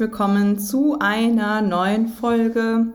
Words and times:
Willkommen 0.00 0.58
zu 0.58 0.96
einer 0.98 1.60
neuen 1.60 2.08
Folge. 2.08 2.86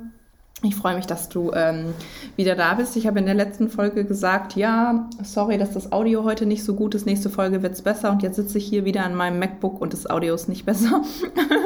Ich 0.63 0.76
freue 0.76 0.96
mich, 0.96 1.05
dass 1.05 1.30
du 1.30 1.52
ähm, 1.54 1.94
wieder 2.36 2.55
da 2.55 2.73
bist. 2.73 2.96
Ich 2.96 3.05
habe 3.05 3.20
in 3.20 3.27
der 3.27 3.36
letzten 3.36 3.70
Folge 3.70 4.05
gesagt, 4.05 4.55
ja, 4.55 5.08
sorry, 5.22 5.60
dass 5.60 5.70
das 5.70 5.91
Audio 5.91 6.23
heute 6.23 6.48
nicht 6.48 6.63
so 6.63 6.73
gut 6.73 6.96
ist. 6.96 7.05
Nächste 7.05 7.30
Folge 7.30 7.62
wird 7.62 7.73
es 7.73 7.84
besser. 7.84 8.10
Und 8.10 8.23
jetzt 8.23 8.38
sitze 8.38 8.58
ich 8.58 8.66
hier 8.66 8.86
wieder 8.86 9.05
an 9.05 9.13
meinem 9.13 9.38
MacBook 9.38 9.80
und 9.80 9.94
das 9.94 10.10
Audio 10.10 10.34
ist 10.34 10.49
nicht 10.49 10.66
besser, 10.66 11.04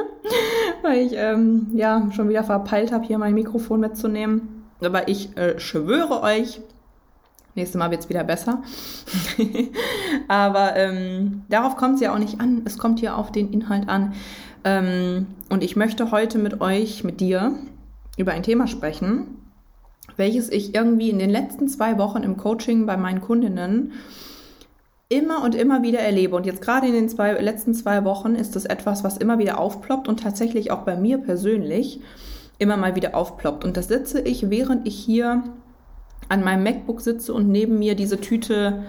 weil 0.81 1.05
ich 1.05 1.13
ähm, 1.15 1.67
ja 1.73 2.09
schon 2.11 2.27
wieder 2.27 2.43
verpeilt 2.43 2.91
habe, 2.91 3.05
hier 3.05 3.17
mein 3.17 3.33
Mikrofon 3.33 3.79
mitzunehmen. 3.79 4.65
Aber 4.81 5.07
ich 5.07 5.37
äh, 5.37 5.57
schwöre 5.57 6.21
euch, 6.21 6.59
Nächstes 7.55 7.79
Mal 7.79 7.91
wird 7.91 8.01
es 8.01 8.09
wieder 8.09 8.23
besser. 8.23 8.61
Aber 10.27 10.75
ähm, 10.75 11.41
darauf 11.49 11.77
kommt 11.77 11.95
es 11.95 12.01
ja 12.01 12.13
auch 12.13 12.19
nicht 12.19 12.39
an. 12.39 12.61
Es 12.63 12.77
kommt 12.77 12.99
hier 12.99 13.17
auf 13.17 13.31
den 13.31 13.51
Inhalt 13.51 13.89
an. 13.89 14.13
Ähm, 14.63 15.27
und 15.49 15.63
ich 15.63 15.75
möchte 15.75 16.11
heute 16.11 16.37
mit 16.37 16.61
euch, 16.61 17.03
mit 17.03 17.19
dir, 17.19 17.55
über 18.17 18.33
ein 18.33 18.43
Thema 18.43 18.67
sprechen, 18.67 19.27
welches 20.17 20.49
ich 20.49 20.75
irgendwie 20.75 21.09
in 21.09 21.19
den 21.19 21.29
letzten 21.29 21.69
zwei 21.69 21.97
Wochen 21.97 22.23
im 22.23 22.35
Coaching 22.35 22.85
bei 22.85 22.97
meinen 22.97 23.21
Kundinnen 23.21 23.93
immer 25.07 25.43
und 25.43 25.55
immer 25.55 25.81
wieder 25.81 25.99
erlebe. 25.99 26.35
Und 26.35 26.45
jetzt 26.45 26.61
gerade 26.61 26.87
in 26.87 26.93
den 26.93 27.09
zwei, 27.09 27.33
letzten 27.33 27.73
zwei 27.73 28.03
Wochen 28.03 28.35
ist 28.35 28.55
das 28.55 28.65
etwas, 28.65 29.03
was 29.03 29.17
immer 29.17 29.39
wieder 29.39 29.59
aufploppt 29.59 30.07
und 30.07 30.21
tatsächlich 30.21 30.71
auch 30.71 30.83
bei 30.83 30.95
mir 30.95 31.17
persönlich 31.17 32.01
immer 32.59 32.77
mal 32.77 32.95
wieder 32.95 33.15
aufploppt. 33.15 33.63
Und 33.63 33.77
das 33.77 33.87
sitze 33.87 34.19
ich, 34.21 34.49
während 34.49 34.87
ich 34.87 34.95
hier 34.95 35.43
an 36.27 36.43
meinem 36.43 36.63
MacBook 36.63 37.01
sitze 37.01 37.33
und 37.33 37.49
neben 37.49 37.79
mir 37.79 37.95
diese 37.95 38.19
Tüte 38.19 38.83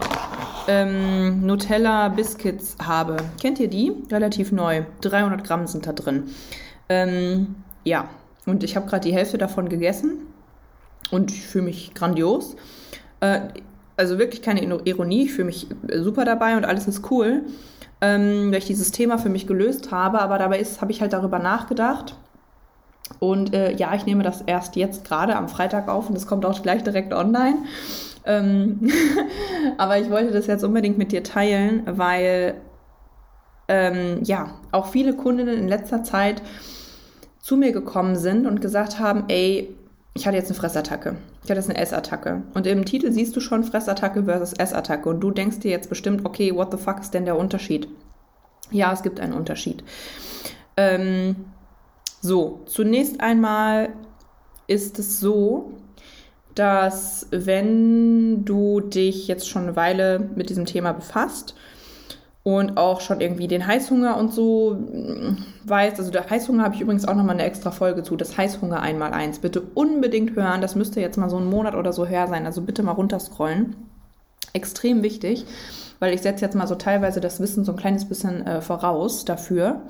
ähm, 0.71 1.45
Nutella 1.45 2.09
Biscuits 2.11 2.77
habe. 2.81 3.17
Kennt 3.41 3.59
ihr 3.59 3.69
die? 3.69 3.93
Relativ 4.11 4.53
neu. 4.53 4.85
300 5.01 5.43
Gramm 5.43 5.67
sind 5.67 5.87
da 5.87 5.93
drin. 5.93 6.31
Ähm, 6.89 7.57
ja, 7.85 8.09
und 8.47 8.63
ich 8.63 8.77
habe 8.77 8.89
gerade 8.89 9.09
die 9.09 9.15
Hälfte 9.15 9.37
davon 9.37 9.69
gegessen 9.69 10.19
und 11.11 11.33
ich 11.33 11.43
fühle 11.45 11.65
mich 11.65 11.93
grandios. 11.95 12.55
Äh, 13.19 13.41
also 13.97 14.19
wirklich 14.19 14.43
keine 14.43 14.63
Ironie, 14.85 15.25
ich 15.25 15.33
fühle 15.33 15.47
mich 15.47 15.67
super 15.93 16.25
dabei 16.25 16.57
und 16.57 16.65
alles 16.65 16.87
ist 16.87 17.11
cool, 17.11 17.43
ähm, 18.01 18.53
weil 18.53 18.59
ich 18.59 18.67
dieses 18.67 18.93
Thema 18.93 19.19
für 19.19 19.29
mich 19.29 19.49
gelöst 19.49 19.91
habe. 19.91 20.21
Aber 20.21 20.39
dabei 20.39 20.63
habe 20.63 20.93
ich 20.93 21.01
halt 21.01 21.13
darüber 21.13 21.41
nachgedacht 21.41 22.15
und 23.19 23.53
äh, 23.55 23.75
ja, 23.75 23.93
ich 23.95 24.07
nehme 24.07 24.23
das 24.23 24.43
erst 24.43 24.77
jetzt 24.77 25.05
gerade 25.05 25.35
am 25.35 25.49
Freitag 25.49 25.89
auf 25.89 26.09
und 26.09 26.17
es 26.17 26.29
kommt 26.29 26.47
auch 26.47 26.63
gleich 26.63 26.85
direkt 26.85 27.13
online. 27.13 27.59
Ähm 28.25 28.91
aber 29.79 29.99
ich 29.99 30.11
wollte 30.11 30.33
das 30.33 30.47
jetzt 30.47 30.65
unbedingt 30.65 30.99
mit 30.99 31.13
dir 31.13 31.23
teilen, 31.23 31.83
weil 31.87 32.55
ähm, 33.69 34.23
ja, 34.25 34.55
auch 34.73 34.89
viele 34.89 35.15
Kundinnen 35.15 35.57
in 35.57 35.69
letzter 35.69 36.03
Zeit 36.03 36.43
zu 37.41 37.57
mir 37.57 37.73
gekommen 37.73 38.17
sind 38.17 38.47
und 38.47 38.61
gesagt 38.61 38.99
haben, 38.99 39.25
ey, 39.29 39.75
ich 40.15 40.27
hatte 40.27 40.37
jetzt 40.37 40.49
eine 40.49 40.59
Fressattacke. 40.59 41.17
Ich 41.45 41.51
hatte 41.51 41.61
jetzt 41.61 41.71
eine 41.71 41.79
Essattacke. 41.79 42.43
Und 42.55 42.67
im 42.67 42.85
Titel 42.85 43.13
siehst 43.13 43.35
du 43.37 43.41
schon 43.41 43.65
Fressattacke 43.65 44.25
versus 44.25 44.53
Essattacke. 44.53 45.09
Und 45.09 45.21
du 45.21 45.31
denkst 45.31 45.61
dir 45.61 45.71
jetzt 45.71 45.89
bestimmt, 45.89 46.27
okay, 46.27 46.55
what 46.55 46.71
the 46.73 46.79
fuck 46.79 47.01
ist 47.01 47.15
denn 47.15 47.25
der 47.25 47.39
Unterschied? 47.39 47.89
Ja, 48.71 48.93
es 48.93 49.03
gibt 49.03 49.21
einen 49.21 49.33
Unterschied. 49.33 49.85
Ähm, 50.77 51.37
so, 52.21 52.61
zunächst 52.67 53.21
einmal 53.21 53.91
ist 54.67 54.99
es 54.99 55.21
so, 55.21 55.73
dass 56.55 57.27
wenn 57.31 58.45
du 58.45 58.81
dich 58.81 59.29
jetzt 59.29 59.49
schon 59.49 59.63
eine 59.63 59.77
Weile 59.77 60.31
mit 60.35 60.51
diesem 60.51 60.67
Thema 60.67 60.93
befasst 60.93 61.55
und 62.43 62.77
auch 62.77 63.01
schon 63.01 63.21
irgendwie 63.21 63.49
den 63.49 63.67
Heißhunger 63.67 64.17
und 64.17 64.33
so 64.33 64.75
mm, 64.75 65.37
weißt, 65.65 65.99
also 65.99 66.11
der 66.11 66.29
Heißhunger 66.29 66.65
habe 66.65 66.75
ich 66.75 66.81
übrigens 66.81 67.07
auch 67.07 67.15
nochmal 67.15 67.35
eine 67.35 67.45
extra 67.45 67.71
Folge 67.71 68.03
zu, 68.03 68.17
das 68.17 68.37
Heißhunger 68.37 68.81
einmal 68.81 69.13
eins. 69.13 69.39
Bitte 69.39 69.61
unbedingt 69.61 70.37
hören, 70.37 70.61
das 70.61 70.75
müsste 70.75 71.01
jetzt 71.01 71.19
mal 71.19 71.31
so 71.31 71.37
einen 71.37 71.51
Monat 71.51 71.75
oder 71.75 71.93
so 71.93 72.07
her 72.07 72.29
sein, 72.29 72.47
also 72.47 72.63
bitte 72.63 72.83
mal 72.83 72.93
runterscrollen. 72.93 73.77
Extrem 74.53 75.03
wichtig, 75.03 75.45
weil 76.01 76.13
ich 76.13 76.23
setze 76.23 76.45
jetzt 76.45 76.57
mal 76.57 76.67
so 76.67 76.75
teilweise 76.75 77.21
das 77.21 77.41
Wissen 77.41 77.65
so 77.65 77.73
ein 77.73 77.79
kleines 77.79 78.07
bisschen 78.07 78.45
äh, 78.47 78.61
voraus 78.63 79.25
dafür 79.25 79.83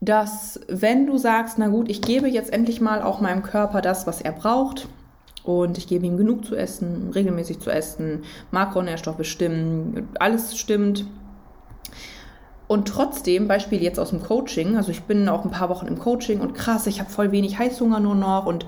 dass 0.00 0.60
wenn 0.68 1.06
du 1.06 1.18
sagst, 1.18 1.58
na 1.58 1.68
gut, 1.68 1.88
ich 1.88 2.02
gebe 2.02 2.28
jetzt 2.28 2.52
endlich 2.52 2.80
mal 2.80 3.02
auch 3.02 3.20
meinem 3.20 3.42
Körper 3.42 3.80
das, 3.80 4.06
was 4.06 4.20
er 4.20 4.32
braucht, 4.32 4.88
und 5.46 5.78
ich 5.78 5.86
gebe 5.86 6.04
ihm 6.04 6.16
genug 6.16 6.44
zu 6.44 6.56
essen, 6.56 7.10
regelmäßig 7.14 7.60
zu 7.60 7.70
essen, 7.70 8.24
Makronährstoffe 8.50 9.24
stimmen, 9.24 10.08
alles 10.18 10.58
stimmt. 10.58 11.06
Und 12.66 12.88
trotzdem, 12.88 13.46
Beispiel 13.46 13.80
jetzt 13.80 14.00
aus 14.00 14.10
dem 14.10 14.20
Coaching, 14.20 14.76
also 14.76 14.90
ich 14.90 15.04
bin 15.04 15.28
auch 15.28 15.44
ein 15.44 15.52
paar 15.52 15.68
Wochen 15.68 15.86
im 15.86 16.00
Coaching 16.00 16.40
und 16.40 16.54
krass, 16.54 16.88
ich 16.88 16.98
habe 16.98 17.10
voll 17.10 17.30
wenig 17.30 17.60
Heißhunger 17.60 18.00
nur 18.00 18.16
noch 18.16 18.46
und 18.46 18.66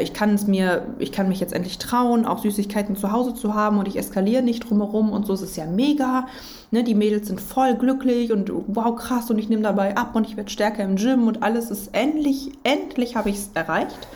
ich 0.00 0.12
kann 0.12 0.34
es 0.34 0.46
mir, 0.46 0.86
ich 0.98 1.10
kann 1.10 1.28
mich 1.28 1.40
jetzt 1.40 1.52
endlich 1.52 1.78
trauen, 1.78 2.24
auch 2.24 2.38
Süßigkeiten 2.38 2.96
zu 2.96 3.10
Hause 3.10 3.34
zu 3.34 3.54
haben 3.54 3.78
und 3.78 3.88
ich 3.88 3.98
eskaliere 3.98 4.42
nicht 4.42 4.68
drumherum 4.68 5.12
und 5.12 5.26
so 5.26 5.34
ist 5.34 5.42
es 5.42 5.56
ja 5.56 5.66
mega. 5.66 6.26
Ne, 6.70 6.84
die 6.84 6.94
Mädels 6.94 7.26
sind 7.26 7.40
voll 7.40 7.74
glücklich 7.74 8.32
und 8.32 8.50
wow, 8.68 8.94
krass 8.94 9.30
und 9.30 9.38
ich 9.38 9.48
nehme 9.48 9.62
dabei 9.62 9.96
ab 9.96 10.14
und 10.14 10.26
ich 10.26 10.36
werde 10.36 10.50
stärker 10.50 10.84
im 10.84 10.96
Gym 10.96 11.26
und 11.26 11.42
alles 11.42 11.70
ist 11.70 11.94
endlich, 11.94 12.52
endlich 12.62 13.16
habe 13.16 13.30
ich 13.30 13.36
es 13.36 13.50
erreicht. 13.54 14.06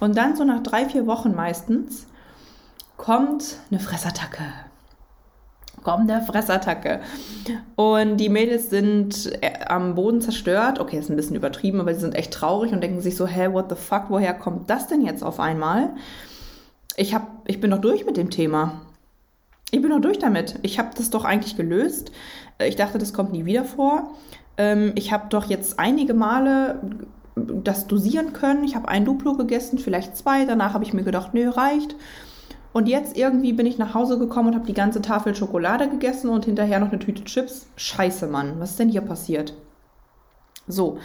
Und 0.00 0.16
dann 0.16 0.36
so 0.36 0.44
nach 0.44 0.62
drei, 0.62 0.86
vier 0.86 1.06
Wochen 1.06 1.34
meistens 1.34 2.06
kommt 2.96 3.58
eine 3.70 3.80
Fressattacke 3.80 4.44
kommt 5.84 6.10
der 6.10 6.22
Fressattacke. 6.22 7.00
Und 7.76 8.16
die 8.16 8.28
Mädels 8.28 8.70
sind 8.70 9.32
äh, 9.42 9.64
am 9.66 9.94
Boden 9.94 10.20
zerstört. 10.20 10.80
Okay, 10.80 10.98
ist 10.98 11.10
ein 11.10 11.16
bisschen 11.16 11.36
übertrieben, 11.36 11.80
aber 11.80 11.94
sie 11.94 12.00
sind 12.00 12.16
echt 12.16 12.32
traurig 12.32 12.72
und 12.72 12.80
denken 12.80 13.00
sich 13.00 13.16
so, 13.16 13.26
hä, 13.26 13.52
what 13.52 13.66
the 13.68 13.76
fuck, 13.76 14.06
woher 14.08 14.34
kommt 14.34 14.68
das 14.68 14.88
denn 14.88 15.02
jetzt 15.02 15.22
auf 15.22 15.38
einmal? 15.38 15.90
Ich, 16.96 17.14
hab, 17.14 17.28
ich 17.46 17.60
bin 17.60 17.70
doch 17.70 17.80
durch 17.80 18.04
mit 18.06 18.16
dem 18.16 18.30
Thema. 18.30 18.80
Ich 19.70 19.82
bin 19.82 19.90
doch 19.90 20.00
durch 20.00 20.18
damit. 20.18 20.58
Ich 20.62 20.78
habe 20.78 20.90
das 20.96 21.10
doch 21.10 21.24
eigentlich 21.24 21.56
gelöst. 21.56 22.10
Äh, 22.58 22.68
ich 22.68 22.76
dachte, 22.76 22.98
das 22.98 23.12
kommt 23.12 23.32
nie 23.32 23.44
wieder 23.44 23.64
vor. 23.64 24.14
Ähm, 24.56 24.92
ich 24.94 25.12
habe 25.12 25.26
doch 25.28 25.44
jetzt 25.44 25.78
einige 25.78 26.14
Male 26.14 26.80
das 27.36 27.86
dosieren 27.86 28.32
können. 28.32 28.64
Ich 28.64 28.76
habe 28.76 28.88
ein 28.88 29.04
Duplo 29.04 29.34
gegessen, 29.34 29.78
vielleicht 29.78 30.16
zwei. 30.16 30.44
Danach 30.44 30.72
habe 30.72 30.84
ich 30.84 30.94
mir 30.94 31.02
gedacht, 31.02 31.34
nö, 31.34 31.50
reicht. 31.50 31.96
Und 32.74 32.88
jetzt 32.88 33.16
irgendwie 33.16 33.52
bin 33.52 33.66
ich 33.66 33.78
nach 33.78 33.94
Hause 33.94 34.18
gekommen 34.18 34.48
und 34.48 34.54
habe 34.56 34.66
die 34.66 34.74
ganze 34.74 35.00
Tafel 35.00 35.32
Schokolade 35.36 35.88
gegessen 35.88 36.28
und 36.28 36.44
hinterher 36.44 36.80
noch 36.80 36.88
eine 36.88 36.98
Tüte 36.98 37.22
Chips. 37.22 37.68
Scheiße, 37.76 38.26
Mann, 38.26 38.58
was 38.58 38.72
ist 38.72 38.80
denn 38.80 38.88
hier 38.88 39.00
passiert? 39.00 39.54
So. 40.66 40.98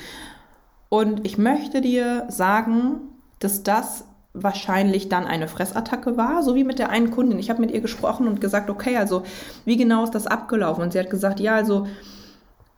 Und 0.90 1.28
ich 1.28 1.38
möchte 1.38 1.82
dir 1.82 2.26
sagen, 2.28 3.02
dass 3.38 3.62
das 3.62 4.04
wahrscheinlich 4.34 5.10
dann 5.10 5.28
eine 5.28 5.48
Fressattacke 5.48 6.18
war, 6.18 6.42
so 6.42 6.56
wie 6.56 6.64
mit 6.64 6.80
der 6.80 6.90
einen 6.90 7.12
Kundin. 7.12 7.38
Ich 7.38 7.52
habe 7.52 7.62
mit 7.62 7.70
ihr 7.70 7.82
gesprochen 7.82 8.28
und 8.28 8.42
gesagt, 8.42 8.72
okay, 8.72 8.98
also 8.98 9.22
wie 9.66 9.78
genau 9.78 10.04
ist 10.04 10.16
das 10.16 10.26
abgelaufen? 10.26 10.82
Und 10.82 10.94
sie 10.94 11.00
hat 11.00 11.12
gesagt, 11.12 11.40
ja, 11.40 11.54
also 11.54 11.86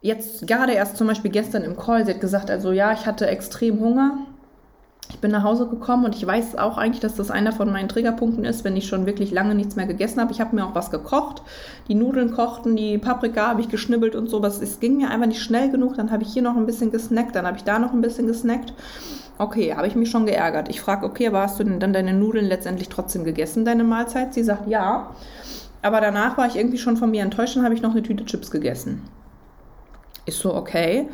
jetzt 0.01 0.45
gerade 0.47 0.73
erst 0.73 0.97
zum 0.97 1.07
Beispiel 1.07 1.31
gestern 1.31 1.63
im 1.63 1.77
Call, 1.77 2.05
sie 2.05 2.13
hat 2.13 2.19
gesagt, 2.19 2.51
also 2.51 2.73
ja, 2.73 2.91
ich 2.91 3.05
hatte 3.05 3.27
extrem 3.27 3.79
Hunger 3.79 4.17
ich 5.09 5.19
bin 5.19 5.31
nach 5.31 5.43
Hause 5.43 5.67
gekommen 5.67 6.05
und 6.05 6.15
ich 6.15 6.25
weiß 6.25 6.57
auch 6.57 6.77
eigentlich, 6.77 7.01
dass 7.01 7.15
das 7.15 7.31
einer 7.31 7.51
von 7.51 7.71
meinen 7.71 7.89
Triggerpunkten 7.89 8.45
ist, 8.45 8.63
wenn 8.63 8.77
ich 8.77 8.87
schon 8.87 9.05
wirklich 9.05 9.31
lange 9.31 9.55
nichts 9.55 9.75
mehr 9.75 9.85
gegessen 9.85 10.21
habe. 10.21 10.31
Ich 10.31 10.39
habe 10.39 10.55
mir 10.55 10.65
auch 10.65 10.73
was 10.73 10.89
gekocht. 10.89 11.41
Die 11.89 11.95
Nudeln 11.95 12.31
kochten, 12.31 12.77
die 12.77 12.97
Paprika 12.97 13.49
habe 13.49 13.61
ich 13.61 13.67
geschnibbelt 13.67 14.15
und 14.15 14.29
so. 14.29 14.41
Es 14.43 14.79
ging 14.79 14.97
mir 14.97 15.09
einfach 15.09 15.27
nicht 15.27 15.41
schnell 15.41 15.69
genug. 15.69 15.95
Dann 15.95 16.11
habe 16.11 16.23
ich 16.23 16.31
hier 16.31 16.41
noch 16.41 16.55
ein 16.55 16.65
bisschen 16.65 16.91
gesnackt, 16.91 17.35
dann 17.35 17.45
habe 17.45 17.57
ich 17.57 17.63
da 17.63 17.77
noch 17.77 17.91
ein 17.91 18.01
bisschen 18.01 18.25
gesnackt. 18.25 18.73
Okay, 19.37 19.73
habe 19.75 19.87
ich 19.87 19.95
mich 19.95 20.09
schon 20.09 20.25
geärgert. 20.25 20.69
Ich 20.69 20.79
frage, 20.79 21.05
okay, 21.05 21.27
aber 21.27 21.41
hast 21.41 21.59
du 21.59 21.63
denn 21.63 21.79
dann 21.79 21.93
deine 21.93 22.13
Nudeln 22.13 22.45
letztendlich 22.45 22.89
trotzdem 22.89 23.23
gegessen, 23.23 23.65
deine 23.65 23.83
Mahlzeit? 23.83 24.33
Sie 24.33 24.43
sagt 24.43 24.67
ja. 24.67 25.11
Aber 25.81 25.99
danach 25.99 26.37
war 26.37 26.47
ich 26.47 26.55
irgendwie 26.55 26.77
schon 26.77 26.95
von 26.95 27.11
mir 27.11 27.23
enttäuscht 27.23 27.57
und 27.57 27.63
habe 27.63 27.73
ich 27.73 27.81
noch 27.81 27.91
eine 27.91 28.03
Tüte 28.03 28.23
Chips 28.23 28.51
gegessen. 28.51 29.01
Ist 30.25 30.39
so, 30.39 30.53
okay. 30.53 31.09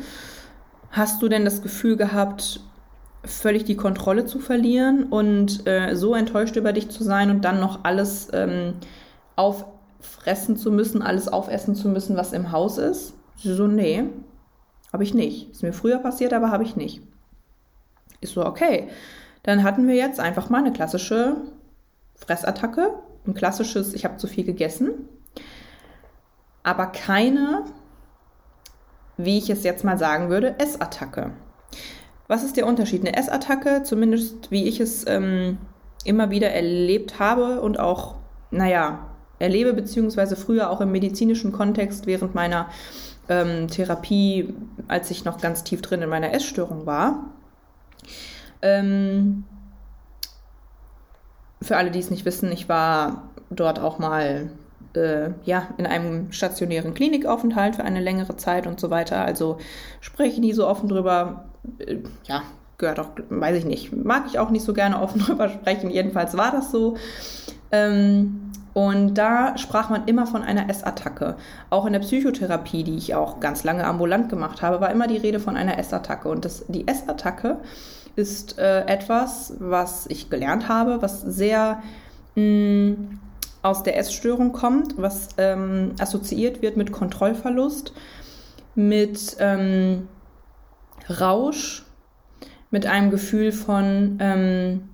Hast 0.90 1.22
du 1.22 1.28
denn 1.28 1.44
das 1.44 1.62
Gefühl 1.62 1.96
gehabt, 1.96 2.60
völlig 3.24 3.64
die 3.64 3.76
Kontrolle 3.76 4.26
zu 4.26 4.38
verlieren 4.38 5.04
und 5.04 5.66
äh, 5.66 5.94
so 5.94 6.14
enttäuscht 6.14 6.56
über 6.56 6.72
dich 6.72 6.88
zu 6.88 7.02
sein 7.02 7.30
und 7.30 7.44
dann 7.44 7.60
noch 7.60 7.84
alles 7.84 8.28
ähm, 8.32 8.74
auffressen 9.36 10.56
zu 10.56 10.70
müssen, 10.70 11.02
alles 11.02 11.28
aufessen 11.28 11.74
zu 11.74 11.88
müssen, 11.88 12.16
was 12.16 12.32
im 12.32 12.52
Haus 12.52 12.78
ist. 12.78 13.14
So, 13.36 13.66
nee. 13.66 14.04
Habe 14.92 15.02
ich 15.02 15.14
nicht. 15.14 15.50
Ist 15.50 15.62
mir 15.62 15.72
früher 15.72 15.98
passiert, 15.98 16.32
aber 16.32 16.50
habe 16.50 16.64
ich 16.64 16.76
nicht. 16.76 17.02
Ist 18.20 18.34
so, 18.34 18.44
okay. 18.44 18.88
Dann 19.42 19.62
hatten 19.62 19.86
wir 19.86 19.94
jetzt 19.94 20.20
einfach 20.20 20.50
mal 20.50 20.58
eine 20.58 20.72
klassische 20.72 21.36
Fressattacke. 22.16 22.94
Ein 23.26 23.34
klassisches, 23.34 23.94
ich 23.94 24.04
habe 24.04 24.16
zu 24.16 24.26
viel 24.26 24.44
gegessen. 24.44 25.08
Aber 26.62 26.86
keine, 26.86 27.64
wie 29.16 29.38
ich 29.38 29.50
es 29.50 29.62
jetzt 29.62 29.84
mal 29.84 29.98
sagen 29.98 30.30
würde, 30.30 30.58
Essattacke. 30.58 31.32
Was 32.28 32.44
ist 32.44 32.56
der 32.56 32.66
Unterschied? 32.66 33.00
Eine 33.00 33.16
Essattacke, 33.16 33.82
zumindest 33.82 34.50
wie 34.50 34.64
ich 34.64 34.80
es 34.80 35.06
ähm, 35.08 35.58
immer 36.04 36.30
wieder 36.30 36.50
erlebt 36.50 37.18
habe 37.18 37.60
und 37.60 37.80
auch, 37.80 38.16
naja, 38.50 39.06
erlebe, 39.38 39.72
beziehungsweise 39.72 40.36
früher 40.36 40.70
auch 40.70 40.80
im 40.80 40.92
medizinischen 40.92 41.52
Kontext 41.52 42.06
während 42.06 42.34
meiner 42.34 42.68
ähm, 43.28 43.68
Therapie, 43.68 44.54
als 44.88 45.10
ich 45.10 45.24
noch 45.24 45.40
ganz 45.40 45.64
tief 45.64 45.80
drin 45.82 46.02
in 46.02 46.10
meiner 46.10 46.32
Essstörung 46.32 46.86
war. 46.86 47.32
Ähm, 48.62 49.44
für 51.62 51.76
alle, 51.76 51.90
die 51.90 51.98
es 51.98 52.10
nicht 52.10 52.24
wissen, 52.24 52.52
ich 52.52 52.68
war 52.68 53.30
dort 53.50 53.78
auch 53.78 53.98
mal 53.98 54.50
äh, 54.94 55.30
ja, 55.44 55.68
in 55.78 55.86
einem 55.86 56.32
stationären 56.32 56.94
Klinikaufenthalt 56.94 57.76
für 57.76 57.84
eine 57.84 58.00
längere 58.00 58.36
Zeit 58.36 58.66
und 58.66 58.80
so 58.80 58.90
weiter. 58.90 59.24
Also 59.24 59.58
spreche 60.00 60.40
nie 60.40 60.52
so 60.52 60.66
offen 60.66 60.88
drüber. 60.88 61.47
Äh, 61.78 61.98
ja, 62.24 62.42
gehört 62.78 63.00
auch, 63.00 63.10
weiß 63.28 63.56
ich 63.58 63.64
nicht, 63.64 63.92
mag 63.92 64.24
ich 64.28 64.38
auch 64.38 64.50
nicht 64.50 64.64
so 64.64 64.72
gerne 64.72 65.00
offen 65.00 65.20
drüber 65.26 65.48
sprechen. 65.48 65.90
Jedenfalls 65.90 66.36
war 66.36 66.52
das 66.52 66.70
so. 66.70 66.96
Ähm, 67.70 68.52
und 68.74 69.14
da 69.14 69.58
sprach 69.58 69.90
man 69.90 70.06
immer 70.06 70.26
von 70.26 70.42
einer 70.42 70.70
Essattacke. 70.70 71.36
Auch 71.68 71.86
in 71.86 71.92
der 71.92 72.00
Psychotherapie, 72.00 72.84
die 72.84 72.96
ich 72.96 73.14
auch 73.14 73.40
ganz 73.40 73.64
lange 73.64 73.84
ambulant 73.84 74.28
gemacht 74.28 74.62
habe, 74.62 74.80
war 74.80 74.90
immer 74.90 75.08
die 75.08 75.16
Rede 75.16 75.40
von 75.40 75.56
einer 75.56 75.78
Essattacke. 75.78 76.28
Und 76.28 76.44
das, 76.44 76.64
die 76.68 76.86
Essattacke 76.86 77.58
ist 78.14 78.58
äh, 78.58 78.84
etwas, 78.86 79.54
was 79.58 80.06
ich 80.08 80.30
gelernt 80.30 80.68
habe, 80.68 81.02
was 81.02 81.22
sehr 81.22 81.82
mh, 82.36 82.42
mm, 82.42 83.18
aus 83.62 83.82
der 83.82 83.98
Essstörung 83.98 84.52
kommt, 84.52 84.94
was 84.96 85.30
ähm, 85.38 85.94
assoziiert 85.98 86.62
wird 86.62 86.76
mit 86.76 86.92
Kontrollverlust, 86.92 87.92
mit 88.74 89.36
ähm, 89.40 90.06
Rausch, 91.08 91.84
mit 92.70 92.86
einem 92.86 93.10
Gefühl 93.10 93.52
von, 93.52 94.18
ähm, 94.20 94.88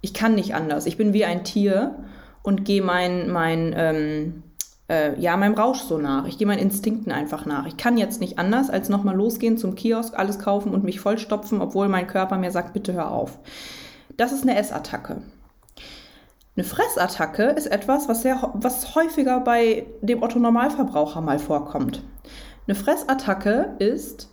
ich 0.00 0.14
kann 0.14 0.34
nicht 0.34 0.54
anders, 0.54 0.86
ich 0.86 0.96
bin 0.96 1.12
wie 1.12 1.24
ein 1.24 1.44
Tier 1.44 1.96
und 2.42 2.64
gehe 2.64 2.82
mein, 2.82 3.30
mein, 3.30 3.74
ähm, 3.76 4.42
äh, 4.88 5.18
ja, 5.20 5.36
meinem 5.36 5.54
Rausch 5.54 5.80
so 5.80 5.98
nach. 5.98 6.26
Ich 6.26 6.38
gehe 6.38 6.46
meinen 6.46 6.58
Instinkten 6.58 7.12
einfach 7.12 7.46
nach. 7.46 7.66
Ich 7.66 7.76
kann 7.76 7.96
jetzt 7.96 8.20
nicht 8.20 8.38
anders, 8.38 8.68
als 8.68 8.88
nochmal 8.88 9.14
losgehen 9.14 9.58
zum 9.58 9.74
Kiosk, 9.74 10.18
alles 10.18 10.38
kaufen 10.38 10.74
und 10.74 10.84
mich 10.84 11.00
vollstopfen, 11.00 11.60
obwohl 11.60 11.88
mein 11.88 12.06
Körper 12.06 12.36
mir 12.38 12.50
sagt, 12.50 12.72
bitte 12.72 12.92
hör 12.92 13.10
auf. 13.10 13.38
Das 14.16 14.32
ist 14.32 14.42
eine 14.42 14.56
Essattacke. 14.56 15.22
Eine 16.54 16.64
Fressattacke 16.64 17.44
ist 17.44 17.66
etwas, 17.66 18.08
was, 18.08 18.22
sehr, 18.22 18.52
was 18.54 18.94
häufiger 18.94 19.40
bei 19.40 19.86
dem 20.02 20.22
Otto-Normalverbraucher 20.22 21.22
mal 21.22 21.38
vorkommt. 21.38 22.02
Eine 22.66 22.74
Fressattacke 22.74 23.76
ist, 23.78 24.28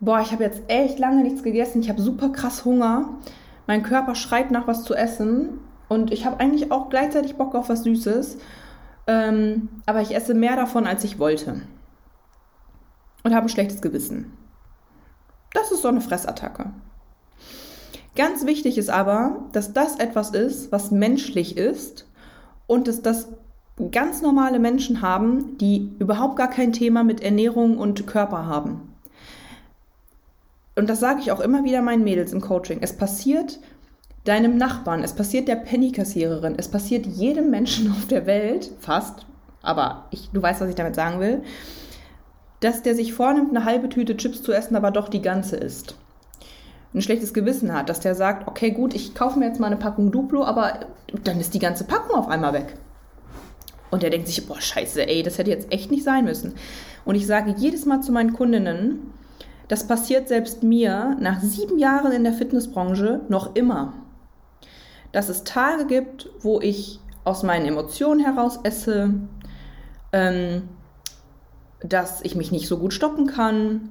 boah, 0.00 0.20
ich 0.20 0.32
habe 0.32 0.44
jetzt 0.44 0.62
echt 0.68 0.98
lange 0.98 1.22
nichts 1.22 1.42
gegessen, 1.42 1.80
ich 1.80 1.88
habe 1.88 2.00
super 2.00 2.30
krass 2.30 2.64
Hunger, 2.64 3.08
mein 3.66 3.82
Körper 3.82 4.14
schreit 4.14 4.50
nach 4.50 4.66
was 4.66 4.84
zu 4.84 4.94
essen 4.94 5.60
und 5.88 6.12
ich 6.12 6.24
habe 6.24 6.40
eigentlich 6.40 6.70
auch 6.70 6.88
gleichzeitig 6.88 7.36
Bock 7.36 7.54
auf 7.54 7.68
was 7.68 7.82
Süßes. 7.82 8.38
Ähm, 9.06 9.70
aber 9.86 10.02
ich 10.02 10.14
esse 10.14 10.34
mehr 10.34 10.54
davon, 10.54 10.86
als 10.86 11.02
ich 11.02 11.18
wollte. 11.18 11.62
Und 13.24 13.34
habe 13.34 13.46
ein 13.46 13.48
schlechtes 13.48 13.80
Gewissen. 13.80 14.32
Das 15.54 15.72
ist 15.72 15.82
so 15.82 15.88
eine 15.88 16.02
Fressattacke. 16.02 16.70
Ganz 18.14 18.44
wichtig 18.44 18.76
ist 18.76 18.90
aber, 18.90 19.44
dass 19.52 19.72
das 19.72 19.96
etwas 19.96 20.30
ist, 20.30 20.72
was 20.72 20.90
menschlich 20.90 21.56
ist 21.56 22.06
und 22.66 22.86
dass 22.86 23.00
das 23.00 23.28
ganz 23.90 24.20
normale 24.20 24.58
Menschen 24.58 25.00
haben, 25.00 25.56
die 25.56 25.94
überhaupt 25.98 26.36
gar 26.36 26.50
kein 26.50 26.72
Thema 26.72 27.02
mit 27.04 27.22
Ernährung 27.22 27.78
und 27.78 28.06
Körper 28.06 28.46
haben. 28.46 28.92
Und 30.78 30.88
das 30.88 31.00
sage 31.00 31.18
ich 31.20 31.32
auch 31.32 31.40
immer 31.40 31.64
wieder 31.64 31.82
meinen 31.82 32.04
Mädels 32.04 32.32
im 32.32 32.40
Coaching. 32.40 32.78
Es 32.82 32.92
passiert 32.92 33.58
deinem 34.22 34.56
Nachbarn, 34.56 35.02
es 35.02 35.12
passiert 35.12 35.48
der 35.48 35.56
Pennykassiererin, 35.56 36.54
es 36.56 36.68
passiert 36.68 37.04
jedem 37.04 37.50
Menschen 37.50 37.90
auf 37.90 38.06
der 38.06 38.26
Welt, 38.26 38.70
fast, 38.78 39.26
aber 39.60 40.06
ich, 40.12 40.30
du 40.32 40.40
weißt, 40.40 40.60
was 40.60 40.68
ich 40.68 40.76
damit 40.76 40.94
sagen 40.94 41.18
will, 41.18 41.42
dass 42.60 42.82
der 42.82 42.94
sich 42.94 43.12
vornimmt, 43.12 43.50
eine 43.50 43.64
halbe 43.64 43.88
Tüte 43.88 44.16
Chips 44.16 44.40
zu 44.40 44.52
essen, 44.52 44.76
aber 44.76 44.92
doch 44.92 45.08
die 45.08 45.20
ganze 45.20 45.56
isst. 45.56 45.96
Ein 46.94 47.02
schlechtes 47.02 47.34
Gewissen 47.34 47.74
hat, 47.74 47.88
dass 47.88 47.98
der 47.98 48.14
sagt, 48.14 48.46
okay, 48.46 48.70
gut, 48.70 48.94
ich 48.94 49.16
kaufe 49.16 49.40
mir 49.40 49.46
jetzt 49.46 49.58
mal 49.58 49.66
eine 49.66 49.76
Packung 49.76 50.12
Duplo, 50.12 50.44
aber 50.44 50.86
dann 51.24 51.40
ist 51.40 51.54
die 51.54 51.58
ganze 51.58 51.84
Packung 51.84 52.16
auf 52.16 52.28
einmal 52.28 52.52
weg. 52.52 52.74
Und 53.90 54.04
der 54.04 54.10
denkt 54.10 54.28
sich, 54.28 54.46
boah, 54.46 54.60
scheiße, 54.60 55.08
ey, 55.08 55.24
das 55.24 55.38
hätte 55.38 55.50
jetzt 55.50 55.72
echt 55.72 55.90
nicht 55.90 56.04
sein 56.04 56.24
müssen. 56.24 56.54
Und 57.04 57.16
ich 57.16 57.26
sage 57.26 57.54
jedes 57.56 57.84
Mal 57.84 58.00
zu 58.00 58.12
meinen 58.12 58.32
Kundinnen, 58.32 59.07
das 59.68 59.86
passiert 59.86 60.28
selbst 60.28 60.62
mir 60.62 61.16
nach 61.20 61.40
sieben 61.40 61.78
Jahren 61.78 62.12
in 62.12 62.24
der 62.24 62.32
Fitnessbranche 62.32 63.20
noch 63.28 63.54
immer 63.54 63.94
dass 65.12 65.28
es 65.28 65.44
Tage 65.44 65.86
gibt, 65.86 66.28
wo 66.40 66.60
ich 66.60 67.00
aus 67.24 67.42
meinen 67.42 67.66
Emotionen 67.66 68.20
heraus 68.20 68.60
esse, 68.62 69.14
ähm, 70.12 70.68
dass 71.80 72.22
ich 72.22 72.34
mich 72.34 72.50
nicht 72.52 72.68
so 72.68 72.78
gut 72.78 72.92
stoppen 72.92 73.26
kann, 73.26 73.90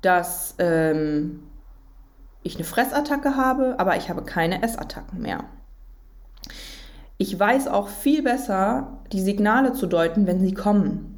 dass 0.00 0.54
ähm, 0.58 1.42
ich 2.42 2.56
eine 2.56 2.64
Fressattacke 2.64 3.36
habe, 3.36 3.76
aber 3.78 3.96
ich 3.96 4.10
habe 4.10 4.22
keine 4.22 4.62
Essattacken 4.62 5.22
mehr. 5.22 5.44
Ich 7.16 7.38
weiß 7.38 7.68
auch 7.68 7.88
viel 7.88 8.22
besser, 8.22 8.98
die 9.12 9.20
Signale 9.20 9.72
zu 9.72 9.86
deuten, 9.86 10.26
wenn 10.26 10.40
sie 10.40 10.52
kommen. 10.52 11.13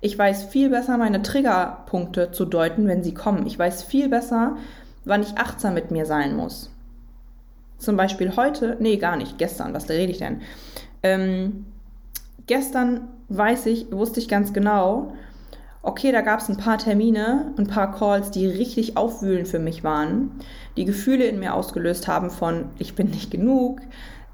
Ich 0.00 0.18
weiß 0.18 0.44
viel 0.44 0.70
besser, 0.70 0.96
meine 0.96 1.22
Triggerpunkte 1.22 2.32
zu 2.32 2.46
deuten, 2.46 2.86
wenn 2.88 3.02
sie 3.02 3.12
kommen. 3.12 3.46
Ich 3.46 3.58
weiß 3.58 3.82
viel 3.82 4.08
besser, 4.08 4.56
wann 5.04 5.22
ich 5.22 5.36
achtsam 5.36 5.74
mit 5.74 5.90
mir 5.90 6.06
sein 6.06 6.36
muss. 6.36 6.70
Zum 7.78 7.96
Beispiel 7.96 8.36
heute, 8.36 8.76
nee, 8.80 8.96
gar 8.96 9.16
nicht, 9.16 9.38
gestern, 9.38 9.74
was 9.74 9.88
rede 9.88 10.12
ich 10.12 10.18
denn? 10.18 10.40
Ähm, 11.02 11.66
gestern 12.46 13.08
weiß 13.28 13.66
ich, 13.66 13.90
wusste 13.90 14.20
ich 14.20 14.28
ganz 14.28 14.52
genau, 14.52 15.14
okay, 15.82 16.12
da 16.12 16.20
gab 16.20 16.40
es 16.40 16.48
ein 16.48 16.58
paar 16.58 16.78
Termine, 16.78 17.54
ein 17.56 17.66
paar 17.66 17.94
Calls, 17.94 18.30
die 18.30 18.46
richtig 18.46 18.96
aufwühlend 18.96 19.48
für 19.48 19.58
mich 19.58 19.82
waren, 19.82 20.32
die 20.76 20.84
Gefühle 20.84 21.24
in 21.24 21.38
mir 21.38 21.54
ausgelöst 21.54 22.06
haben 22.06 22.30
von, 22.30 22.66
ich 22.78 22.94
bin 22.94 23.10
nicht 23.10 23.30
genug, 23.30 23.80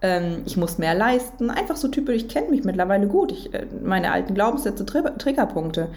ähm, 0.06 0.42
ich 0.46 0.56
muss 0.56 0.78
mehr 0.78 0.94
leisten. 0.94 1.50
Einfach 1.50 1.76
so 1.76 1.88
typisch, 1.88 2.16
ich 2.16 2.28
kenne 2.28 2.50
mich 2.50 2.64
mittlerweile 2.64 3.08
gut. 3.08 3.32
Ich, 3.32 3.52
äh, 3.52 3.66
meine 3.82 4.12
alten 4.12 4.34
Glaubenssätze, 4.34 4.86
Tr 4.86 5.18
Triggerpunkte. 5.18 5.88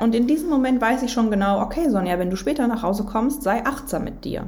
Und 0.00 0.14
in 0.14 0.26
diesem 0.26 0.50
Moment 0.50 0.80
weiß 0.80 1.02
ich 1.02 1.12
schon 1.12 1.30
genau, 1.30 1.60
okay, 1.60 1.88
Sonja, 1.88 2.18
wenn 2.18 2.30
du 2.30 2.36
später 2.36 2.66
nach 2.66 2.82
Hause 2.82 3.04
kommst, 3.04 3.42
sei 3.42 3.64
achtsam 3.64 4.04
mit 4.04 4.24
dir. 4.24 4.44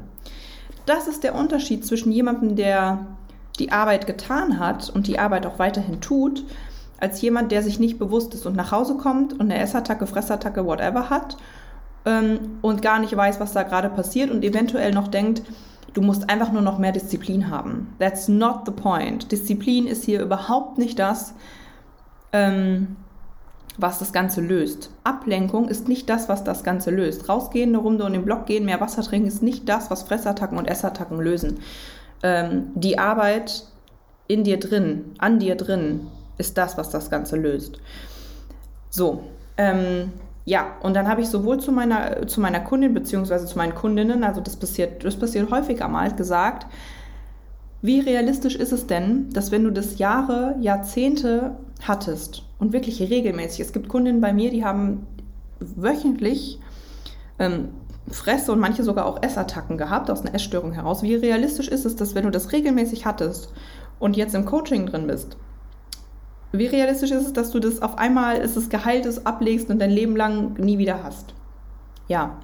Das 0.86 1.06
ist 1.08 1.25
der 1.25 1.34
Unterschied 1.34 1.84
zwischen 1.86 2.10
jemandem, 2.10 2.56
der 2.56 3.06
die 3.58 3.70
Arbeit 3.70 4.06
getan 4.06 4.58
hat 4.58 4.90
und 4.90 5.06
die 5.06 5.18
Arbeit 5.18 5.46
auch 5.46 5.58
weiterhin 5.58 6.00
tut, 6.00 6.44
als 6.98 7.20
jemand, 7.20 7.52
der 7.52 7.62
sich 7.62 7.78
nicht 7.78 7.98
bewusst 7.98 8.34
ist 8.34 8.46
und 8.46 8.56
nach 8.56 8.72
Hause 8.72 8.96
kommt 8.96 9.34
und 9.34 9.42
eine 9.42 9.58
Essattacke, 9.58 10.06
Fressattacke, 10.06 10.64
whatever 10.64 11.10
hat 11.10 11.36
ähm, 12.06 12.58
und 12.62 12.82
gar 12.82 12.98
nicht 12.98 13.14
weiß, 13.14 13.40
was 13.40 13.52
da 13.52 13.62
gerade 13.62 13.90
passiert 13.90 14.30
und 14.30 14.42
eventuell 14.42 14.92
noch 14.92 15.08
denkt, 15.08 15.42
du 15.97 16.03
musst 16.03 16.29
einfach 16.29 16.53
nur 16.53 16.61
noch 16.61 16.79
mehr 16.79 16.93
Disziplin 16.93 17.49
haben. 17.49 17.95
That's 17.99 18.29
not 18.29 18.67
the 18.67 18.73
point. 18.73 19.33
Disziplin 19.33 19.87
ist 19.87 20.05
hier 20.05 20.21
überhaupt 20.21 20.76
nicht 20.76 20.99
das, 20.99 21.33
ähm, 22.33 22.97
was 23.79 23.99
das 23.99 24.12
Ganze 24.12 24.43
löst. 24.43 24.91
Ablenkung 25.05 25.69
ist 25.69 25.88
nicht 25.88 26.11
das, 26.11 26.29
was 26.29 26.45
das 26.45 26.65
Ganze 26.65 26.91
löst. 26.91 27.31
Rausgehen, 27.31 27.71
eine 27.71 27.79
Runde 27.79 28.05
und 28.05 28.12
den 28.12 28.26
Block 28.26 28.45
gehen, 28.45 28.67
mehr 28.67 28.81
Wasser 28.81 29.03
trinken 29.03 29.26
ist 29.26 29.43
nicht 29.43 29.69
das, 29.71 29.91
was 29.91 30.03
Fressattacken 30.03 30.59
und 30.59 30.67
Essattacken 30.67 31.19
lösen. 31.19 31.61
Ähm, 32.23 32.73
die 32.75 32.99
Arbeit 32.99 33.65
in 34.29 34.45
dir 34.45 34.61
drin, 34.61 35.15
an 35.19 35.38
dir 35.38 35.55
drin, 35.55 36.09
ist 36.37 36.59
das, 36.59 36.76
was 36.76 36.91
das 36.91 37.09
Ganze 37.09 37.37
löst. 37.37 37.79
So, 38.91 39.25
ähm, 39.57 40.12
ja, 40.49 40.76
und 40.81 40.95
dann 40.95 41.09
habe 41.09 41.21
ich 41.21 41.29
sowohl 41.29 41.59
zu 41.59 41.73
meiner, 41.73 42.29
zu 42.29 42.41
meiner 42.41 42.61
Kundin 42.61 42.95
beziehungsweise 42.95 43.47
zu 43.47 43.59
meinen 43.59 43.75
Kundinnen, 43.75 44.23
also 44.23 44.41
das 44.41 44.57
passiert, 44.57 45.05
das 45.05 45.17
passiert 45.17 45.50
häufiger 45.50 45.88
mal, 45.88 46.15
gesagt, 46.15 46.69
wie 47.83 47.99
realistisch 47.99 48.55
ist 48.55 48.73
es 48.73 48.87
denn, 48.87 49.29
dass 49.31 49.50
wenn 49.50 49.65
du 49.65 49.71
das 49.71 49.99
Jahre, 49.99 50.55
Jahrzehnte 50.61 51.57
hattest 51.83 52.45
und 52.61 52.73
wirklich 52.73 53.00
regelmäßig, 53.00 53.61
es 53.61 53.73
gibt 53.73 53.88
Kundinnen 53.88 54.21
bei 54.21 54.33
mir, 54.33 54.50
die 54.50 54.65
haben 54.65 55.09
wöchentlich 55.59 56.61
ähm, 57.41 57.71
Fresse 58.09 58.53
und 58.53 58.61
manche 58.61 58.85
sogar 58.85 59.07
auch 59.07 59.25
Essattacken 59.25 59.76
gehabt 59.76 60.12
aus 60.12 60.21
einer 60.21 60.35
Essstörung 60.35 60.73
heraus. 60.73 61.03
Wie 61.03 61.17
realistisch 61.17 61.67
ist 61.67 61.85
es, 61.85 61.97
dass 61.97 62.15
wenn 62.15 62.23
du 62.23 62.31
das 62.31 62.53
regelmäßig 62.53 63.05
hattest 63.05 63.53
und 63.99 64.17
jetzt 64.17 64.37
im 64.37 64.45
Coaching 64.45 64.87
drin 64.87 65.09
bist, 65.09 65.37
wie 66.58 66.66
realistisch 66.66 67.10
ist 67.10 67.26
es, 67.26 67.32
dass 67.32 67.50
du 67.50 67.60
das 67.60 67.82
auf 67.82 67.98
einmal, 67.98 68.38
ist 68.38 68.56
es 68.56 68.68
geheilt 68.68 69.06
ist, 69.06 69.26
ablegst 69.26 69.70
und 69.70 69.78
dein 69.78 69.90
Leben 69.90 70.16
lang 70.16 70.54
nie 70.54 70.78
wieder 70.78 71.02
hast? 71.02 71.34
Ja, 72.08 72.36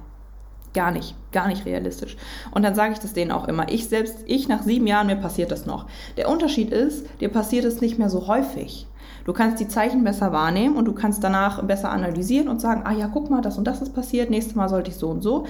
gar 0.73 0.91
nicht, 0.91 1.15
gar 1.31 1.47
nicht 1.47 1.65
realistisch. 1.65 2.17
Und 2.51 2.63
dann 2.63 2.75
sage 2.75 2.93
ich 2.93 2.99
das 2.99 3.13
denen 3.13 3.31
auch 3.31 3.47
immer. 3.47 3.71
Ich 3.71 3.87
selbst, 3.87 4.17
ich 4.25 4.47
nach 4.47 4.63
sieben 4.63 4.87
Jahren, 4.87 5.07
mir 5.07 5.15
passiert 5.15 5.51
das 5.51 5.65
noch. 5.65 5.85
Der 6.17 6.29
Unterschied 6.29 6.71
ist, 6.71 7.05
dir 7.21 7.29
passiert 7.29 7.65
es 7.65 7.81
nicht 7.81 7.99
mehr 7.99 8.09
so 8.09 8.27
häufig. 8.27 8.87
Du 9.25 9.31
kannst 9.31 9.59
die 9.59 9.67
Zeichen 9.67 10.03
besser 10.03 10.33
wahrnehmen 10.33 10.75
und 10.75 10.85
du 10.85 10.93
kannst 10.93 11.23
danach 11.23 11.63
besser 11.63 11.91
analysieren 11.91 12.49
und 12.49 12.59
sagen, 12.59 12.81
ah 12.85 12.91
ja, 12.91 13.07
guck 13.07 13.29
mal, 13.29 13.41
das 13.41 13.57
und 13.57 13.65
das 13.65 13.81
ist 13.81 13.93
passiert, 13.93 14.29
nächstes 14.29 14.55
Mal 14.55 14.67
sollte 14.67 14.91
ich 14.91 14.97
so 14.97 15.09
und 15.09 15.21
so. 15.21 15.45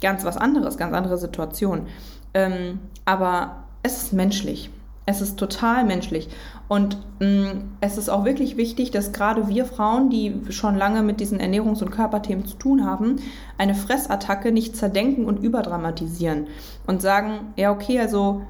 Ganz 0.00 0.24
was 0.24 0.36
anderes, 0.36 0.76
ganz 0.76 0.94
andere 0.94 1.18
Situation. 1.18 1.86
Ähm, 2.34 2.80
aber 3.04 3.64
es 3.82 4.02
ist 4.02 4.12
menschlich. 4.12 4.70
Es 5.08 5.20
ist 5.20 5.38
total 5.38 5.84
menschlich. 5.84 6.28
Und 6.68 6.98
mh, 7.20 7.26
mm, 7.26 7.62
es 7.80 7.96
ist 7.96 8.08
auch 8.08 8.24
wirklich 8.24 8.56
wichtig, 8.56 8.90
dass 8.90 9.12
gerade 9.12 9.48
wir 9.48 9.64
Frauen, 9.64 10.10
die 10.10 10.42
schon 10.50 10.76
lange 10.76 11.02
mit 11.02 11.20
diesen 11.20 11.40
Ernährungs- 11.40 11.82
und 11.82 11.90
Körperthemen 11.90 12.44
zu 12.44 12.56
tun 12.56 12.84
haben, 12.84 13.16
eine 13.56 13.76
Fressattacke 13.76 14.50
nicht 14.50 14.76
zerdenken 14.76 15.24
und 15.24 15.38
überdramatisieren 15.38 16.48
und 16.86 17.00
sagen, 17.00 17.52
ja, 17.56 17.70
okay, 17.70 18.00
also 18.00 18.42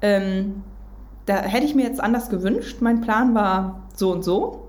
ähm, 0.00 0.62
da 1.26 1.36
hätte 1.36 1.66
ich 1.66 1.74
mir 1.74 1.84
jetzt 1.84 2.00
anders 2.00 2.30
gewünscht. 2.30 2.78
Mein 2.80 3.00
Plan 3.00 3.34
war 3.34 3.82
so 3.94 4.12
und 4.12 4.22
so. 4.22 4.66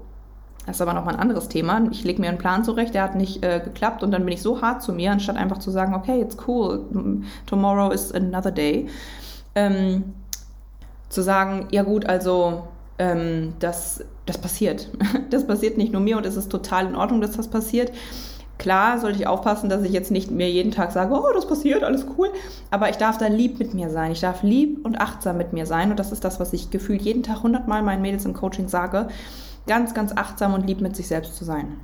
Das 0.65 0.77
ist 0.77 0.81
aber 0.81 0.93
noch 0.93 1.05
mal 1.05 1.13
ein 1.13 1.19
anderes 1.19 1.47
Thema. 1.47 1.81
Ich 1.91 2.03
lege 2.03 2.21
mir 2.21 2.29
einen 2.29 2.37
Plan 2.37 2.63
zurecht, 2.63 2.93
der 2.93 3.03
hat 3.03 3.15
nicht 3.15 3.43
äh, 3.43 3.61
geklappt 3.63 4.03
und 4.03 4.11
dann 4.11 4.23
bin 4.25 4.33
ich 4.33 4.41
so 4.41 4.61
hart 4.61 4.83
zu 4.83 4.93
mir, 4.93 5.11
anstatt 5.11 5.35
einfach 5.35 5.57
zu 5.57 5.71
sagen, 5.71 5.95
okay, 5.95 6.21
it's 6.21 6.37
cool, 6.47 6.85
tomorrow 7.47 7.91
is 7.91 8.11
another 8.11 8.51
day. 8.51 8.87
Ähm, 9.55 10.13
zu 11.11 11.21
sagen, 11.21 11.67
ja 11.71 11.83
gut, 11.83 12.05
also 12.05 12.63
ähm, 12.97 13.53
das, 13.59 14.03
das 14.25 14.37
passiert. 14.37 14.89
Das 15.29 15.47
passiert 15.47 15.77
nicht 15.77 15.93
nur 15.93 16.01
mir 16.01 16.17
und 16.17 16.25
es 16.25 16.35
ist 16.35 16.51
total 16.51 16.87
in 16.87 16.95
Ordnung, 16.95 17.21
dass 17.21 17.37
das 17.37 17.47
passiert. 17.47 17.93
Klar 18.57 18.99
sollte 18.99 19.17
ich 19.17 19.27
aufpassen, 19.27 19.69
dass 19.69 19.81
ich 19.83 19.93
jetzt 19.93 20.11
nicht 20.11 20.29
mir 20.29 20.51
jeden 20.51 20.71
Tag 20.71 20.91
sage, 20.91 21.13
oh, 21.13 21.33
das 21.33 21.47
passiert, 21.47 21.85
alles 21.85 22.05
cool. 22.17 22.29
Aber 22.69 22.89
ich 22.89 22.97
darf 22.97 23.17
da 23.17 23.27
lieb 23.27 23.57
mit 23.59 23.73
mir 23.73 23.89
sein. 23.89 24.11
Ich 24.11 24.19
darf 24.19 24.43
lieb 24.43 24.85
und 24.85 24.99
achtsam 24.99 25.37
mit 25.37 25.53
mir 25.53 25.65
sein. 25.65 25.89
Und 25.89 25.99
das 25.99 26.11
ist 26.11 26.25
das, 26.25 26.39
was 26.41 26.51
ich 26.51 26.69
gefühlt 26.69 27.01
jeden 27.01 27.23
Tag 27.23 27.43
hundertmal 27.43 27.81
meinen 27.81 28.01
Mädels 28.01 28.25
im 28.25 28.33
Coaching 28.33 28.67
sage. 28.67 29.07
Ganz, 29.67 29.93
ganz 29.93 30.11
achtsam 30.11 30.53
und 30.53 30.67
lieb 30.67 30.81
mit 30.81 30.97
sich 30.97 31.07
selbst 31.07 31.37
zu 31.37 31.45
sein. 31.45 31.77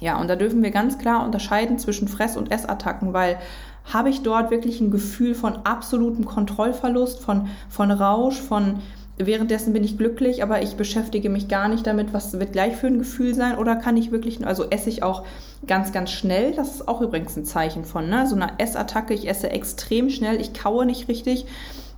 Ja, 0.00 0.20
und 0.20 0.28
da 0.28 0.36
dürfen 0.36 0.62
wir 0.62 0.70
ganz 0.70 0.98
klar 0.98 1.24
unterscheiden 1.24 1.78
zwischen 1.78 2.08
Fress- 2.08 2.36
und 2.36 2.52
Essattacken, 2.52 3.12
weil 3.12 3.38
habe 3.84 4.10
ich 4.10 4.22
dort 4.22 4.50
wirklich 4.50 4.80
ein 4.80 4.90
Gefühl 4.90 5.34
von 5.34 5.58
absolutem 5.64 6.24
Kontrollverlust, 6.24 7.20
von, 7.20 7.48
von 7.68 7.90
Rausch, 7.90 8.40
von 8.40 8.80
währenddessen 9.16 9.72
bin 9.72 9.84
ich 9.84 9.98
glücklich, 9.98 10.42
aber 10.42 10.62
ich 10.62 10.76
beschäftige 10.76 11.28
mich 11.28 11.48
gar 11.48 11.68
nicht 11.68 11.86
damit, 11.86 12.12
was 12.12 12.38
wird 12.38 12.52
gleich 12.52 12.76
für 12.76 12.86
ein 12.86 12.98
Gefühl 12.98 13.34
sein 13.34 13.58
oder 13.58 13.76
kann 13.76 13.96
ich 13.96 14.12
wirklich, 14.12 14.46
also 14.46 14.70
esse 14.70 14.88
ich 14.88 15.02
auch 15.02 15.24
ganz, 15.66 15.92
ganz 15.92 16.10
schnell, 16.10 16.52
das 16.52 16.76
ist 16.76 16.88
auch 16.88 17.00
übrigens 17.02 17.36
ein 17.36 17.44
Zeichen 17.44 17.84
von 17.84 18.08
ne? 18.08 18.26
so 18.26 18.36
einer 18.36 18.52
Essattacke, 18.58 19.12
ich 19.12 19.28
esse 19.28 19.50
extrem 19.50 20.08
schnell, 20.08 20.40
ich 20.40 20.54
kaue 20.54 20.86
nicht 20.86 21.08
richtig. 21.08 21.46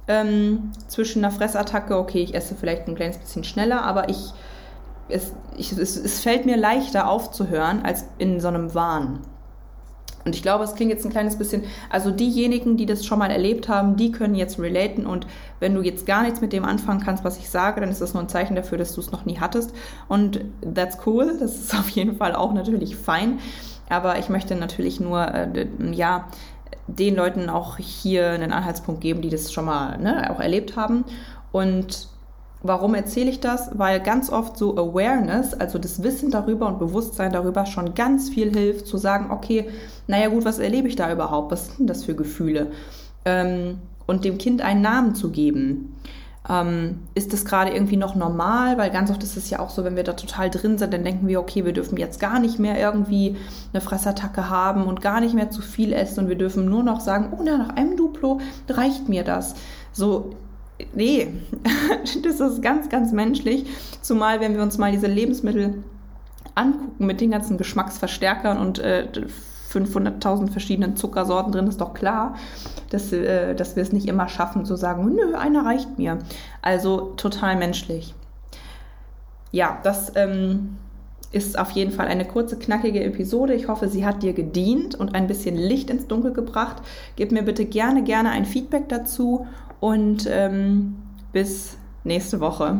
Ähm, 0.08 0.72
zwischen 0.88 1.24
einer 1.24 1.32
Fressattacke, 1.32 1.96
okay, 1.96 2.24
ich 2.24 2.34
esse 2.34 2.56
vielleicht 2.56 2.88
ein 2.88 2.96
kleines 2.96 3.18
bisschen 3.18 3.44
schneller, 3.44 3.82
aber 3.84 4.08
ich 4.08 4.32
es, 5.08 5.32
ich, 5.56 5.72
es, 5.72 5.96
es 5.96 6.20
fällt 6.20 6.46
mir 6.46 6.56
leichter 6.56 7.08
aufzuhören 7.08 7.82
als 7.84 8.06
in 8.18 8.40
so 8.40 8.48
einem 8.48 8.74
Wahn. 8.74 9.20
Und 10.24 10.34
ich 10.34 10.42
glaube, 10.42 10.64
es 10.64 10.74
klingt 10.74 10.90
jetzt 10.90 11.04
ein 11.04 11.10
kleines 11.10 11.36
bisschen, 11.36 11.64
also 11.90 12.10
diejenigen, 12.10 12.76
die 12.76 12.86
das 12.86 13.04
schon 13.04 13.18
mal 13.18 13.30
erlebt 13.30 13.68
haben, 13.68 13.96
die 13.96 14.12
können 14.12 14.34
jetzt 14.34 14.58
relaten. 14.58 15.06
Und 15.06 15.26
wenn 15.60 15.74
du 15.74 15.82
jetzt 15.82 16.06
gar 16.06 16.22
nichts 16.22 16.40
mit 16.40 16.52
dem 16.52 16.64
anfangen 16.64 17.00
kannst, 17.00 17.24
was 17.24 17.38
ich 17.38 17.50
sage, 17.50 17.80
dann 17.80 17.90
ist 17.90 18.00
das 18.00 18.14
nur 18.14 18.22
ein 18.22 18.28
Zeichen 18.28 18.54
dafür, 18.54 18.78
dass 18.78 18.94
du 18.94 19.00
es 19.00 19.10
noch 19.10 19.24
nie 19.24 19.38
hattest. 19.38 19.72
Und 20.08 20.40
that's 20.74 20.98
cool, 21.06 21.36
das 21.38 21.56
ist 21.56 21.74
auf 21.74 21.88
jeden 21.90 22.16
Fall 22.16 22.34
auch 22.34 22.52
natürlich 22.52 22.96
fein, 22.96 23.38
aber 23.88 24.18
ich 24.18 24.28
möchte 24.28 24.54
natürlich 24.54 25.00
nur, 25.00 25.26
äh, 25.26 25.66
ja, 25.92 26.28
den 26.86 27.14
Leuten 27.14 27.48
auch 27.48 27.76
hier 27.78 28.30
einen 28.30 28.52
Anhaltspunkt 28.52 29.00
geben, 29.00 29.22
die 29.22 29.30
das 29.30 29.52
schon 29.52 29.64
mal 29.64 29.98
ne, 29.98 30.30
auch 30.30 30.40
erlebt 30.40 30.76
haben. 30.76 31.04
Und 31.52 32.08
Warum 32.62 32.94
erzähle 32.94 33.30
ich 33.30 33.40
das? 33.40 33.70
Weil 33.74 34.00
ganz 34.00 34.30
oft 34.30 34.56
so 34.56 34.76
Awareness, 34.76 35.54
also 35.54 35.78
das 35.78 36.02
Wissen 36.02 36.30
darüber 36.30 36.68
und 36.68 36.78
Bewusstsein 36.78 37.32
darüber 37.32 37.66
schon 37.66 37.94
ganz 37.94 38.28
viel 38.30 38.52
hilft, 38.52 38.86
zu 38.86 38.98
sagen, 38.98 39.30
okay, 39.30 39.68
naja 40.06 40.28
gut, 40.28 40.44
was 40.44 40.58
erlebe 40.58 40.88
ich 40.88 40.96
da 40.96 41.12
überhaupt? 41.12 41.50
Was 41.50 41.76
sind 41.76 41.90
das 41.90 42.04
für 42.04 42.14
Gefühle? 42.14 42.68
Ähm, 43.24 43.78
und 44.06 44.24
dem 44.24 44.38
Kind 44.38 44.62
einen 44.62 44.82
Namen 44.82 45.14
zu 45.14 45.30
geben. 45.30 45.96
Ähm, 46.48 47.00
ist 47.14 47.32
das 47.32 47.44
gerade 47.44 47.70
irgendwie 47.70 47.96
noch 47.96 48.14
normal? 48.14 48.78
Weil 48.78 48.90
ganz 48.90 49.10
oft 49.10 49.22
ist 49.22 49.36
es 49.36 49.48
ja 49.50 49.60
auch 49.60 49.70
so, 49.70 49.84
wenn 49.84 49.96
wir 49.96 50.02
da 50.02 50.12
total 50.12 50.50
drin 50.50 50.76
sind, 50.76 50.92
dann 50.92 51.04
denken 51.04 51.28
wir, 51.28 51.40
okay, 51.40 51.64
wir 51.64 51.72
dürfen 51.72 51.96
jetzt 51.98 52.20
gar 52.20 52.40
nicht 52.40 52.58
mehr 52.58 52.78
irgendwie 52.78 53.36
eine 53.72 53.80
Fressattacke 53.80 54.50
haben 54.50 54.84
und 54.84 55.00
gar 55.00 55.20
nicht 55.20 55.34
mehr 55.34 55.50
zu 55.50 55.62
viel 55.62 55.92
essen 55.92 56.20
und 56.20 56.28
wir 56.28 56.36
dürfen 56.36 56.68
nur 56.68 56.82
noch 56.82 57.00
sagen, 57.00 57.32
oh, 57.32 57.42
na, 57.44 57.58
nach 57.58 57.76
einem 57.76 57.96
Duplo 57.96 58.40
reicht 58.68 59.08
mir 59.08 59.22
das. 59.22 59.54
So, 59.92 60.30
nee, 60.94 61.28
das 62.22 62.40
ist 62.40 62.62
ganz, 62.62 62.88
ganz 62.88 63.12
menschlich. 63.12 63.66
Zumal, 64.00 64.40
wenn 64.40 64.54
wir 64.54 64.62
uns 64.62 64.78
mal 64.78 64.92
diese 64.92 65.06
Lebensmittel 65.06 65.82
angucken 66.54 67.06
mit 67.06 67.20
den 67.20 67.30
ganzen 67.30 67.56
Geschmacksverstärkern 67.56 68.58
und 68.58 68.78
äh, 68.78 69.08
500.000 69.72 70.50
verschiedenen 70.50 70.96
Zuckersorten 70.96 71.52
drin, 71.52 71.66
ist 71.66 71.80
doch 71.80 71.94
klar, 71.94 72.36
dass, 72.90 73.12
äh, 73.12 73.54
dass 73.54 73.76
wir 73.76 73.82
es 73.82 73.92
nicht 73.92 74.06
immer 74.06 74.28
schaffen 74.28 74.64
zu 74.64 74.76
sagen, 74.76 75.14
nö, 75.14 75.34
einer 75.34 75.64
reicht 75.64 75.98
mir. 75.98 76.18
Also 76.60 77.12
total 77.16 77.56
menschlich. 77.56 78.14
Ja, 79.50 79.78
das 79.82 80.12
ähm, 80.16 80.76
ist 81.30 81.58
auf 81.58 81.70
jeden 81.70 81.90
Fall 81.90 82.08
eine 82.08 82.26
kurze, 82.26 82.58
knackige 82.58 83.02
Episode. 83.02 83.54
Ich 83.54 83.68
hoffe, 83.68 83.88
sie 83.88 84.04
hat 84.04 84.22
dir 84.22 84.34
gedient 84.34 84.94
und 84.94 85.14
ein 85.14 85.26
bisschen 85.26 85.56
Licht 85.56 85.90
ins 85.90 86.06
Dunkel 86.06 86.32
gebracht. 86.32 86.76
Gib 87.16 87.32
mir 87.32 87.42
bitte 87.42 87.64
gerne, 87.64 88.02
gerne 88.02 88.30
ein 88.30 88.44
Feedback 88.44 88.88
dazu 88.88 89.46
und 89.82 90.28
ähm, 90.30 90.94
bis 91.32 91.76
nächste 92.04 92.38
Woche. 92.38 92.76